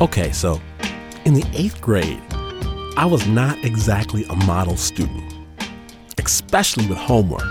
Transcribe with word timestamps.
Okay, 0.00 0.32
so 0.32 0.58
in 1.26 1.34
the 1.34 1.44
eighth 1.52 1.82
grade, 1.82 2.22
I 2.96 3.04
was 3.04 3.26
not 3.26 3.62
exactly 3.62 4.24
a 4.24 4.34
model 4.34 4.78
student, 4.78 5.34
especially 6.16 6.86
with 6.86 6.96
homework. 6.96 7.44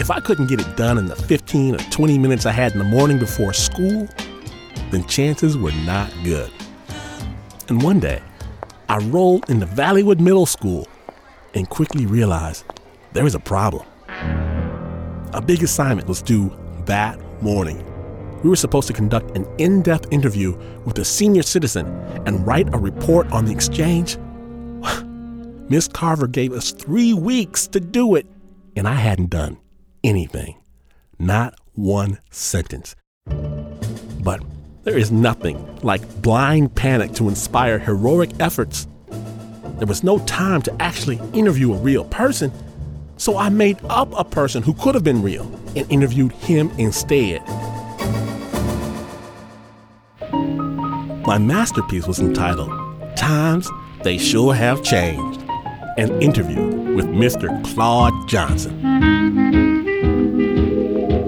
If 0.00 0.10
I 0.10 0.20
couldn't 0.20 0.48
get 0.48 0.60
it 0.60 0.76
done 0.76 0.98
in 0.98 1.06
the 1.06 1.16
15 1.16 1.76
or 1.76 1.78
20 1.78 2.18
minutes 2.18 2.44
I 2.44 2.52
had 2.52 2.72
in 2.72 2.78
the 2.78 2.84
morning 2.84 3.18
before 3.18 3.54
school, 3.54 4.06
then 4.90 5.06
chances 5.06 5.56
were 5.56 5.72
not 5.86 6.12
good. 6.24 6.52
And 7.68 7.80
one 7.80 8.00
day, 8.00 8.20
I 8.90 8.98
rolled 8.98 9.48
into 9.48 9.64
Valleywood 9.64 10.20
Middle 10.20 10.44
School 10.44 10.86
and 11.54 11.66
quickly 11.70 12.04
realized 12.04 12.66
there 13.14 13.24
was 13.24 13.34
a 13.34 13.40
problem. 13.40 13.86
A 15.32 15.40
big 15.40 15.62
assignment 15.62 16.06
was 16.06 16.20
due 16.20 16.54
that 16.84 17.18
morning. 17.42 17.89
We 18.42 18.48
were 18.48 18.56
supposed 18.56 18.88
to 18.88 18.94
conduct 18.94 19.36
an 19.36 19.46
in 19.58 19.82
depth 19.82 20.10
interview 20.10 20.56
with 20.84 20.98
a 20.98 21.04
senior 21.04 21.42
citizen 21.42 21.86
and 22.26 22.46
write 22.46 22.72
a 22.74 22.78
report 22.78 23.30
on 23.32 23.44
the 23.44 23.52
exchange. 23.52 24.16
Miss 25.68 25.86
Carver 25.88 26.26
gave 26.26 26.52
us 26.52 26.72
three 26.72 27.12
weeks 27.12 27.66
to 27.68 27.80
do 27.80 28.14
it, 28.14 28.26
and 28.76 28.88
I 28.88 28.94
hadn't 28.94 29.30
done 29.30 29.58
anything. 30.02 30.56
Not 31.18 31.54
one 31.74 32.18
sentence. 32.30 32.96
But 33.26 34.42
there 34.84 34.96
is 34.96 35.12
nothing 35.12 35.78
like 35.82 36.22
blind 36.22 36.74
panic 36.74 37.12
to 37.14 37.28
inspire 37.28 37.78
heroic 37.78 38.30
efforts. 38.40 38.86
There 39.76 39.86
was 39.86 40.02
no 40.02 40.18
time 40.20 40.62
to 40.62 40.82
actually 40.82 41.20
interview 41.34 41.74
a 41.74 41.78
real 41.78 42.04
person, 42.04 42.50
so 43.18 43.36
I 43.36 43.50
made 43.50 43.78
up 43.90 44.12
a 44.18 44.24
person 44.24 44.62
who 44.62 44.72
could 44.74 44.94
have 44.94 45.04
been 45.04 45.22
real 45.22 45.44
and 45.76 45.90
interviewed 45.90 46.32
him 46.32 46.70
instead. 46.78 47.42
My 51.30 51.38
masterpiece 51.38 52.08
was 52.08 52.18
entitled 52.18 52.72
Times 53.16 53.70
They 54.02 54.18
Sure 54.18 54.52
Have 54.52 54.82
Changed 54.82 55.40
An 55.96 56.20
Interview 56.20 56.60
with 56.96 57.06
Mr. 57.06 57.64
Claude 57.72 58.28
Johnson. 58.28 58.76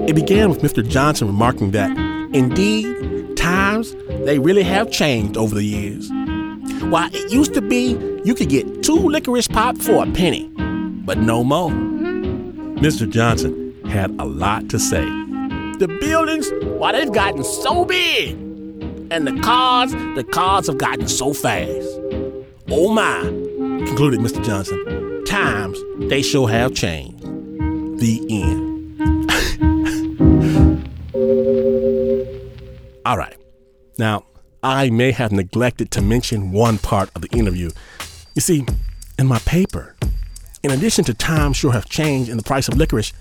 It 0.09 0.17
began 0.17 0.51
with 0.51 0.61
Mr. 0.61 0.85
Johnson 0.85 1.29
remarking 1.29 1.71
that, 1.71 1.97
indeed, 2.35 3.37
times 3.37 3.95
they 4.25 4.41
really 4.41 4.65
have 4.65 4.91
changed 4.91 5.37
over 5.37 5.55
the 5.55 5.63
years. 5.63 6.11
Why, 6.91 7.09
it 7.13 7.31
used 7.31 7.55
to 7.55 7.63
be 7.63 7.97
you 8.25 8.35
could 8.35 8.49
get 8.49 8.83
two 8.83 9.09
licorice 9.09 9.47
pop 9.47 9.79
for 9.79 10.03
a 10.03 10.11
penny, 10.11 10.49
but 11.07 11.19
no 11.19 11.45
more. 11.45 11.71
Mr. 11.71 13.09
Johnson 13.09 13.73
had 13.85 14.11
a 14.19 14.25
lot 14.25 14.69
to 14.71 14.81
say. 14.81 15.05
The 15.79 15.97
buildings, 16.01 16.51
why, 16.77 16.91
they've 16.91 17.13
gotten 17.13 17.45
so 17.45 17.85
big. 17.85 18.42
And 19.13 19.27
the 19.27 19.39
cars, 19.43 19.93
the 19.93 20.25
cars 20.25 20.69
have 20.69 20.79
gotten 20.79 21.07
so 21.07 21.35
fast. 21.35 21.87
Oh 22.71 22.91
my, 22.95 23.21
concluded 23.85 24.21
Mr. 24.21 24.43
Johnson. 24.43 25.23
Times, 25.27 25.79
they 26.09 26.23
sure 26.23 26.49
have 26.49 26.75
changed. 26.75 27.23
The 28.01 28.25
end. 28.31 29.03
All 33.05 33.19
right. 33.19 33.37
Now, 33.99 34.25
I 34.63 34.89
may 34.89 35.11
have 35.11 35.31
neglected 35.31 35.91
to 35.91 36.01
mention 36.01 36.51
one 36.51 36.79
part 36.79 37.11
of 37.15 37.21
the 37.21 37.29
interview. 37.37 37.69
You 38.35 38.41
see, 38.41 38.65
in 39.19 39.27
my 39.27 39.41
paper, 39.41 39.95
in 40.63 40.71
addition 40.71 41.05
to 41.05 41.13
times 41.13 41.59
sure 41.59 41.73
have 41.73 41.85
changed 41.85 42.31
in 42.31 42.39
the 42.39 42.43
price 42.43 42.67
of 42.67 42.79
licorice, 42.79 43.13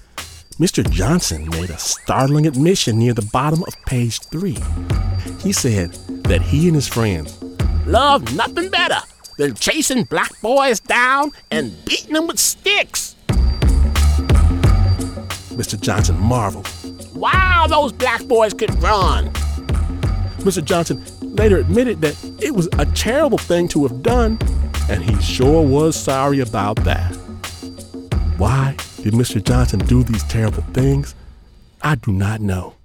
Mr. 0.62 0.88
Johnson 0.88 1.50
made 1.50 1.72
a 1.72 1.78
startling 1.80 2.46
admission 2.46 3.00
near 3.00 3.16
the 3.16 3.28
bottom 3.34 3.64
of 3.64 3.76
page 3.88 4.20
three. 4.20 4.60
He 5.40 5.52
said 5.52 5.94
that 6.26 6.44
he 6.44 6.68
and 6.68 6.76
his 6.76 6.88
friends 6.88 7.42
love 7.88 8.36
nothing 8.36 8.70
better 8.70 9.00
than 9.40 9.56
chasing 9.56 10.04
black 10.04 10.40
boys 10.40 10.80
down 10.80 11.32
and 11.50 11.74
beating 11.86 12.14
them 12.14 12.28
with 12.28 12.38
sticks. 12.38 13.16
Mr. 15.58 15.82
Johnson 15.82 16.16
marveled. 16.20 16.70
Wow, 17.16 17.66
those 17.68 17.92
black 17.92 18.24
boys 18.26 18.54
could 18.54 18.70
run. 18.84 19.32
Mr. 20.42 20.64
Johnson 20.64 21.04
later 21.22 21.58
admitted 21.58 22.02
that 22.02 22.16
it 22.40 22.54
was 22.54 22.70
a 22.78 22.86
terrible 22.86 23.40
thing 23.40 23.68
to 23.70 23.88
have 23.88 24.04
done, 24.04 24.38
and 24.92 25.02
he 25.02 25.20
sure 25.24 25.66
was 25.66 25.96
sorry 25.96 26.40
about 26.40 26.76
that. 26.84 27.16
Why 28.38 28.76
did 29.02 29.14
Mr. 29.14 29.44
Johnson 29.44 29.80
do 29.80 30.04
these 30.04 30.24
terrible 30.24 30.64
things? 30.74 31.16
I 31.82 31.96
do 31.96 32.12
not 32.12 32.40
know. 32.40 32.76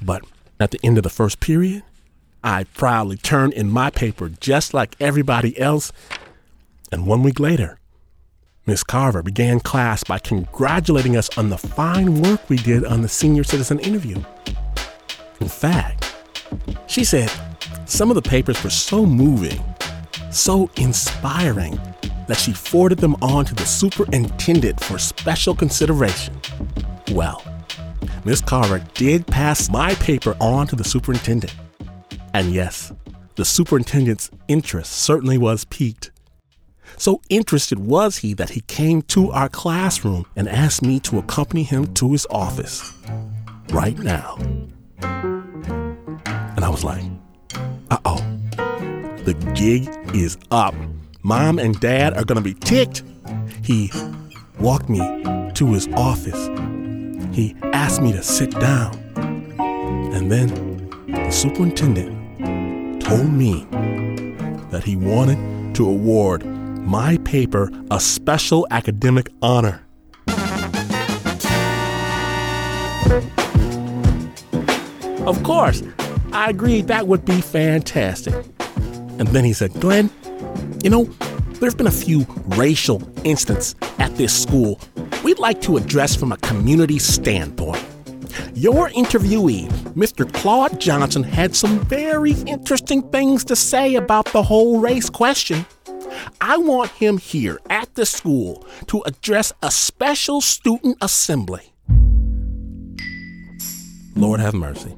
But 0.00 0.22
at 0.58 0.70
the 0.70 0.80
end 0.82 0.96
of 0.96 1.04
the 1.04 1.10
first 1.10 1.38
period, 1.38 1.82
I 2.42 2.64
proudly 2.64 3.16
turned 3.16 3.52
in 3.52 3.68
my 3.68 3.90
paper 3.90 4.28
just 4.28 4.72
like 4.72 4.96
everybody 4.98 5.58
else, 5.58 5.92
and 6.90 7.06
one 7.06 7.22
week 7.22 7.38
later, 7.38 7.78
Miss 8.64 8.82
Carver 8.82 9.22
began 9.22 9.60
class 9.60 10.02
by 10.04 10.18
congratulating 10.18 11.16
us 11.16 11.36
on 11.36 11.50
the 11.50 11.58
fine 11.58 12.22
work 12.22 12.48
we 12.48 12.56
did 12.56 12.84
on 12.84 13.02
the 13.02 13.08
senior 13.08 13.44
citizen 13.44 13.80
interview. 13.80 14.16
In 15.40 15.48
fact, 15.48 16.14
she 16.86 17.04
said 17.04 17.30
some 17.86 18.10
of 18.10 18.14
the 18.14 18.22
papers 18.22 18.62
were 18.62 18.70
so 18.70 19.04
moving, 19.04 19.62
so 20.30 20.70
inspiring, 20.76 21.78
that 22.28 22.38
she 22.38 22.52
forwarded 22.52 22.98
them 22.98 23.16
on 23.22 23.44
to 23.46 23.54
the 23.54 23.66
superintendent 23.66 24.82
for 24.82 24.98
special 24.98 25.54
consideration. 25.54 26.34
Well, 27.12 27.42
Miss 28.24 28.40
Carver 28.40 28.84
did 28.94 29.26
pass 29.26 29.68
my 29.68 29.94
paper 29.96 30.36
on 30.40 30.66
to 30.68 30.76
the 30.76 30.84
superintendent. 30.84 31.54
And 32.34 32.52
yes, 32.52 32.92
the 33.34 33.44
superintendent's 33.44 34.30
interest 34.48 34.92
certainly 34.92 35.38
was 35.38 35.64
piqued. 35.64 36.10
So 36.96 37.20
interested 37.28 37.78
was 37.78 38.18
he 38.18 38.34
that 38.34 38.50
he 38.50 38.60
came 38.62 39.02
to 39.02 39.30
our 39.32 39.48
classroom 39.48 40.26
and 40.36 40.48
asked 40.48 40.82
me 40.82 41.00
to 41.00 41.18
accompany 41.18 41.62
him 41.62 41.92
to 41.94 42.12
his 42.12 42.26
office 42.30 42.92
right 43.70 43.98
now. 43.98 44.36
And 45.00 46.64
I 46.64 46.68
was 46.68 46.84
like, 46.84 47.02
uh 47.90 47.98
oh, 48.04 48.18
the 49.24 49.34
gig 49.54 49.88
is 50.14 50.38
up. 50.50 50.74
Mom 51.24 51.60
and 51.60 51.78
dad 51.78 52.14
are 52.14 52.24
gonna 52.24 52.40
be 52.40 52.54
ticked. 52.54 53.04
He 53.62 53.92
walked 54.58 54.88
me 54.88 54.98
to 55.54 55.72
his 55.72 55.86
office. 55.94 56.48
He 57.32 57.54
asked 57.72 58.02
me 58.02 58.12
to 58.12 58.22
sit 58.24 58.50
down. 58.58 58.94
And 60.12 60.32
then 60.32 60.90
the 61.06 61.30
superintendent 61.30 63.00
told 63.00 63.32
me 63.32 63.66
that 64.70 64.82
he 64.84 64.96
wanted 64.96 65.74
to 65.76 65.88
award 65.88 66.44
my 66.44 67.18
paper 67.18 67.70
a 67.92 68.00
special 68.00 68.66
academic 68.72 69.30
honor. 69.40 69.80
Of 75.24 75.40
course, 75.44 75.84
I 76.32 76.50
agreed 76.50 76.88
that 76.88 77.06
would 77.06 77.24
be 77.24 77.40
fantastic. 77.40 78.34
And 79.18 79.28
then 79.28 79.44
he 79.44 79.52
said, 79.52 79.72
Glynn, 79.74 80.10
you 80.82 80.90
know, 80.90 81.04
there's 81.60 81.74
been 81.74 81.86
a 81.86 81.90
few 81.90 82.26
racial 82.48 83.02
incidents 83.24 83.74
at 83.98 84.14
this 84.16 84.42
school 84.42 84.80
we'd 85.22 85.38
like 85.38 85.60
to 85.62 85.76
address 85.76 86.16
from 86.16 86.32
a 86.32 86.36
community 86.38 86.98
standpoint. 86.98 87.84
Your 88.54 88.88
interviewee, 88.90 89.68
Mr. 89.94 90.30
Claude 90.32 90.80
Johnson, 90.80 91.22
had 91.22 91.54
some 91.54 91.80
very 91.80 92.32
interesting 92.46 93.02
things 93.10 93.44
to 93.44 93.56
say 93.56 93.94
about 93.94 94.26
the 94.26 94.42
whole 94.42 94.80
race 94.80 95.10
question. 95.10 95.64
I 96.40 96.56
want 96.56 96.90
him 96.90 97.18
here 97.18 97.60
at 97.70 97.94
the 97.94 98.06
school 98.06 98.66
to 98.88 99.02
address 99.02 99.52
a 99.62 99.70
special 99.70 100.40
student 100.40 100.98
assembly. 101.00 101.72
Lord 104.14 104.40
have 104.40 104.54
mercy. 104.54 104.96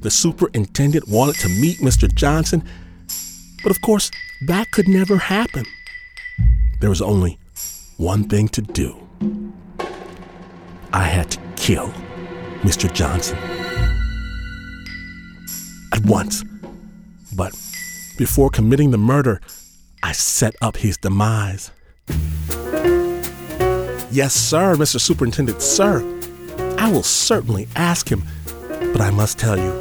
The 0.00 0.10
superintendent 0.10 1.08
wanted 1.08 1.36
to 1.36 1.48
meet 1.48 1.78
Mr. 1.78 2.12
Johnson, 2.12 2.62
but 3.62 3.70
of 3.70 3.80
course, 3.80 4.10
that 4.42 4.70
could 4.70 4.88
never 4.88 5.16
happen. 5.16 5.64
There 6.80 6.90
was 6.90 7.02
only 7.02 7.38
one 7.96 8.24
thing 8.24 8.48
to 8.48 8.62
do. 8.62 9.00
I 10.92 11.04
had 11.04 11.30
to 11.32 11.40
kill 11.56 11.92
Mr. 12.62 12.92
Johnson. 12.92 13.38
At 15.92 16.04
once. 16.04 16.44
But 17.36 17.52
before 18.18 18.50
committing 18.50 18.90
the 18.90 18.98
murder, 18.98 19.40
I 20.02 20.12
set 20.12 20.54
up 20.60 20.76
his 20.76 20.96
demise. 20.96 21.70
Yes, 24.10 24.34
sir, 24.34 24.76
Mr. 24.76 25.00
Superintendent, 25.00 25.62
sir. 25.62 26.02
I 26.78 26.90
will 26.90 27.02
certainly 27.02 27.66
ask 27.74 28.08
him, 28.08 28.22
but 28.68 29.00
I 29.00 29.10
must 29.10 29.38
tell 29.38 29.56
you, 29.56 29.72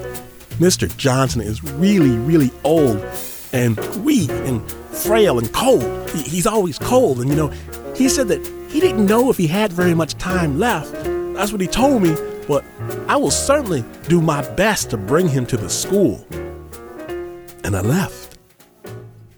Mr. 0.57 0.95
Johnson 0.97 1.41
is 1.41 1.63
really, 1.63 2.17
really 2.17 2.51
old 2.63 2.99
and 3.53 3.77
weak 4.03 4.29
and 4.29 4.69
frail 4.91 5.39
and 5.39 5.51
cold. 5.53 6.09
He's 6.11 6.45
always 6.47 6.77
cold, 6.77 7.19
and 7.21 7.29
you 7.29 7.35
know, 7.35 7.47
he 7.95 8.09
said 8.09 8.27
that 8.27 8.45
he 8.69 8.79
didn't 8.79 9.05
know 9.05 9.29
if 9.29 9.37
he 9.37 9.47
had 9.47 9.71
very 9.71 9.93
much 9.93 10.15
time 10.15 10.59
left. 10.59 10.91
That's 11.35 11.51
what 11.51 11.61
he 11.61 11.67
told 11.67 12.01
me, 12.01 12.15
but 12.47 12.65
I 13.07 13.15
will 13.15 13.31
certainly 13.31 13.85
do 14.09 14.21
my 14.21 14.41
best 14.55 14.89
to 14.89 14.97
bring 14.97 15.29
him 15.29 15.45
to 15.47 15.57
the 15.57 15.69
school. 15.69 16.25
and 17.63 17.75
I 17.75 17.81
left. 17.81 18.37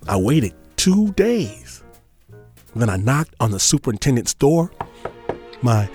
I 0.07 0.17
waited 0.17 0.53
two 0.77 1.11
days. 1.13 1.83
Then 2.75 2.89
I 2.89 2.97
knocked 2.97 3.35
on 3.39 3.51
the 3.51 3.59
superintendent's 3.59 4.33
door. 4.33 4.71
My 5.61 5.89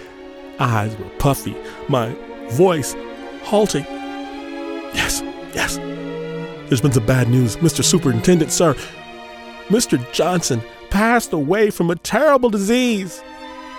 eyes 0.58 0.96
were 0.96 1.08
puffy, 1.18 1.56
my 1.88 2.14
voice 2.50 2.94
halting. 3.42 3.99
There's 6.70 6.80
been 6.80 6.92
some 6.92 7.04
bad 7.04 7.28
news, 7.28 7.56
Mr. 7.56 7.82
Superintendent, 7.82 8.52
sir. 8.52 8.74
Mr. 9.70 9.98
Johnson 10.12 10.62
passed 10.88 11.32
away 11.32 11.68
from 11.68 11.90
a 11.90 11.96
terrible 11.96 12.48
disease. 12.48 13.24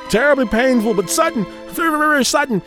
Terribly 0.09 0.45
painful, 0.45 0.93
but 0.95 1.09
sudden, 1.09 1.45
very, 1.69 1.97
very 1.97 2.25
sudden. 2.25 2.61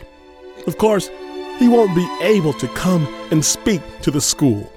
Of 0.65 0.79
course, 0.79 1.11
he 1.59 1.67
won't 1.67 1.93
be 1.93 2.09
able 2.23 2.53
to 2.53 2.67
come 2.69 3.05
and 3.29 3.45
speak 3.45 3.81
to 4.01 4.09
the 4.09 4.19
school. 4.19 4.67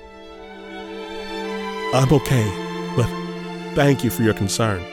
I'm 1.95 2.13
okay, 2.13 2.93
but 2.95 3.07
thank 3.75 4.05
you 4.05 4.11
for 4.11 4.25
your 4.25 4.35
concern. 4.35 4.85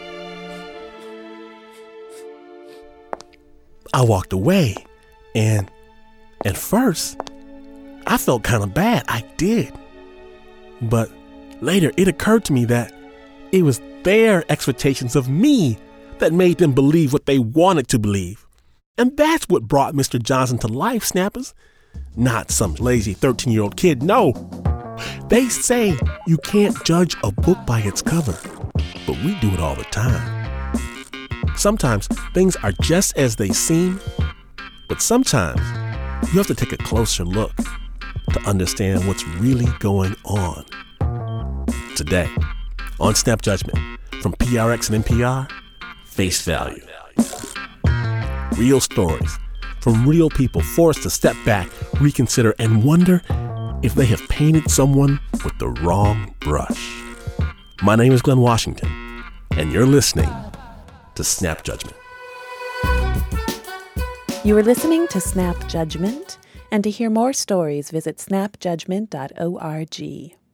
I 3.93 4.03
walked 4.03 4.31
away, 4.31 4.75
and 5.35 5.69
at 6.45 6.55
first, 6.55 7.19
I 8.07 8.15
felt 8.15 8.43
kind 8.43 8.63
of 8.63 8.73
bad. 8.73 9.03
I 9.09 9.25
did. 9.35 9.73
But 10.89 11.11
later, 11.61 11.91
it 11.97 12.07
occurred 12.07 12.45
to 12.45 12.53
me 12.53 12.65
that 12.65 12.93
it 13.51 13.63
was 13.63 13.81
their 14.03 14.49
expectations 14.51 15.15
of 15.15 15.29
me 15.29 15.77
that 16.19 16.31
made 16.31 16.57
them 16.57 16.73
believe 16.73 17.11
what 17.11 17.25
they 17.25 17.39
wanted 17.39 17.87
to 17.89 17.99
believe. 17.99 18.45
And 18.97 19.17
that's 19.17 19.49
what 19.49 19.67
brought 19.67 19.93
Mr. 19.93 20.21
Johnson 20.21 20.57
to 20.59 20.67
life, 20.67 21.03
snappers. 21.03 21.53
Not 22.15 22.51
some 22.51 22.75
lazy 22.75 23.13
13 23.13 23.51
year 23.51 23.63
old 23.63 23.75
kid, 23.75 24.03
no. 24.03 24.33
They 25.27 25.49
say 25.49 25.97
you 26.27 26.37
can't 26.37 26.81
judge 26.85 27.17
a 27.23 27.31
book 27.31 27.57
by 27.65 27.81
its 27.81 28.01
cover, 28.01 28.37
but 29.05 29.17
we 29.23 29.37
do 29.39 29.49
it 29.51 29.59
all 29.59 29.75
the 29.75 29.83
time. 29.85 30.45
Sometimes 31.57 32.07
things 32.33 32.55
are 32.57 32.71
just 32.81 33.17
as 33.17 33.35
they 33.35 33.49
seem, 33.49 33.99
but 34.87 35.01
sometimes 35.01 35.61
you 36.31 36.37
have 36.37 36.47
to 36.47 36.55
take 36.55 36.73
a 36.73 36.77
closer 36.77 37.25
look 37.25 37.53
to 38.35 38.49
understand 38.49 39.07
what's 39.07 39.25
really 39.39 39.67
going 39.79 40.13
on. 40.25 40.65
Today, 41.95 42.29
on 42.99 43.15
Snap 43.15 43.41
Judgment, 43.41 43.79
from 44.21 44.33
PRX 44.33 44.93
and 44.93 45.05
NPR, 45.05 45.49
Face 46.05 46.41
Value. 46.41 46.85
Real 48.57 48.81
stories 48.81 49.39
from 49.79 50.05
real 50.05 50.29
people 50.29 50.61
forced 50.61 51.03
to 51.03 51.09
step 51.09 51.37
back, 51.45 51.69
reconsider, 52.01 52.53
and 52.59 52.83
wonder 52.83 53.21
if 53.81 53.95
they 53.95 54.05
have 54.05 54.27
painted 54.27 54.69
someone 54.69 55.17
with 55.45 55.57
the 55.57 55.69
wrong 55.69 56.35
brush. 56.41 56.91
My 57.83 57.95
name 57.95 58.11
is 58.11 58.21
Glynn 58.21 58.41
Washington, 58.41 59.23
and 59.51 59.71
you're 59.71 59.85
listening 59.85 60.29
to 61.15 61.23
Snap 61.23 61.63
Judgment. 61.63 61.95
You 64.43 64.57
are 64.57 64.63
listening 64.63 65.07
to 65.07 65.21
Snap 65.21 65.69
Judgment, 65.69 66.37
and 66.75 66.83
to 66.83 66.89
hear 66.89 67.09
more 67.09 67.31
stories, 67.31 67.89
visit 67.89 68.17
snapjudgment.org. 68.17 70.44